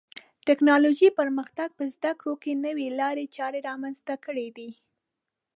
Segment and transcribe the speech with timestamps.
[0.03, 0.03] د
[0.47, 4.69] ټکنالوژۍ پرمختګ په زده کړو کې نوې لارې چارې رامنځته کړې دي.